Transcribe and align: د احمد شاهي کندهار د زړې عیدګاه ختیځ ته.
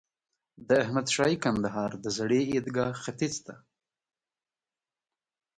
د 0.67 0.69
احمد 0.83 1.07
شاهي 1.15 1.37
کندهار 1.45 1.91
د 2.03 2.05
زړې 2.17 2.41
عیدګاه 2.51 2.93
ختیځ 3.03 3.35
ته. 3.45 3.55